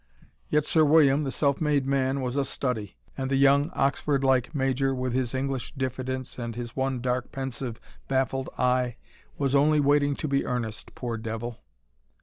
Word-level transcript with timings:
Yet 0.49 0.65
Sir 0.65 0.83
William, 0.83 1.25
the 1.25 1.31
self 1.31 1.61
made 1.61 1.85
man, 1.85 2.21
was 2.21 2.35
a 2.35 2.43
study. 2.43 2.97
And 3.15 3.29
the 3.29 3.35
young, 3.35 3.69
Oxford 3.75 4.23
like 4.23 4.55
Major, 4.55 4.95
with 4.95 5.13
his 5.13 5.35
English 5.35 5.75
diffidence 5.75 6.39
and 6.39 6.55
his 6.55 6.75
one 6.75 7.01
dark, 7.01 7.31
pensive, 7.31 7.79
baffled 8.07 8.49
eye 8.57 8.95
was 9.37 9.53
only 9.53 9.79
waiting 9.79 10.15
to 10.15 10.27
be 10.27 10.43
earnest, 10.43 10.95
poor 10.95 11.17
devil. 11.17 11.59